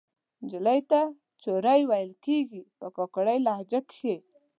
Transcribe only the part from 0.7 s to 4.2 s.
ته چورۍ ویل کیږي په کاکړۍ لهجه کښې